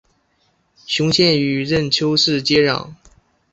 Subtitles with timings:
[0.87, 2.95] 雄县与任丘市接壤。